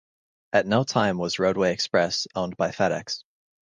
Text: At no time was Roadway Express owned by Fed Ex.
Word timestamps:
At 0.51 0.65
no 0.65 0.83
time 0.83 1.19
was 1.19 1.37
Roadway 1.37 1.73
Express 1.73 2.25
owned 2.33 2.57
by 2.57 2.71
Fed 2.71 2.91
Ex. 2.91 3.23